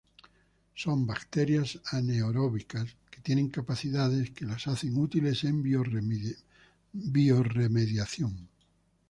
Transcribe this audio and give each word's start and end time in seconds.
Son 0.83 0.99
bacterias 1.11 1.69
anaeróbicas 1.97 2.87
que 3.11 3.19
tienen 3.25 3.49
capacidades 3.57 4.31
que 4.31 4.45
las 4.45 4.65
hacen 4.67 4.97
útiles 4.97 5.43
en 5.43 5.61
biorremediación. 6.91 8.49